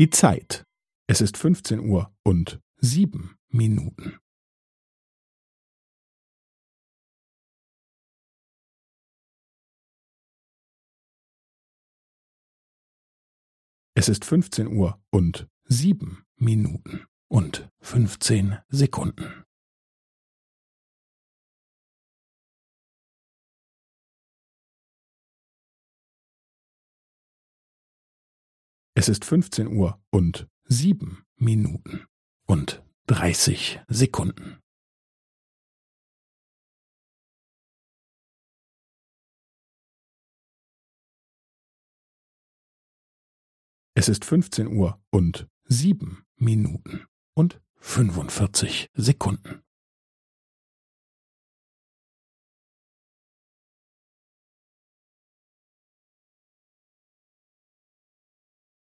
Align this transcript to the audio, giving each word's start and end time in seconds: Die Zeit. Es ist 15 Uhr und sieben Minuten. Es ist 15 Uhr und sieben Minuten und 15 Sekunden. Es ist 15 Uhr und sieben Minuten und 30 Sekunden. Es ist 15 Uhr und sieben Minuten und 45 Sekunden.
Die 0.00 0.08
Zeit. 0.08 0.64
Es 1.10 1.20
ist 1.20 1.36
15 1.36 1.78
Uhr 1.78 2.10
und 2.24 2.58
sieben 2.78 3.36
Minuten. 3.50 4.18
Es 13.94 14.08
ist 14.08 14.24
15 14.24 14.68
Uhr 14.68 14.98
und 15.10 15.46
sieben 15.64 16.24
Minuten 16.36 17.04
und 17.28 17.68
15 17.82 18.56
Sekunden. 18.70 19.44
Es 29.00 29.08
ist 29.08 29.24
15 29.24 29.68
Uhr 29.68 29.98
und 30.10 30.46
sieben 30.64 31.24
Minuten 31.36 32.04
und 32.46 32.84
30 33.06 33.80
Sekunden. 33.88 34.58
Es 43.94 44.10
ist 44.10 44.26
15 44.26 44.66
Uhr 44.66 45.02
und 45.08 45.48
sieben 45.64 46.26
Minuten 46.36 47.06
und 47.34 47.58
45 47.76 48.90
Sekunden. 48.92 49.62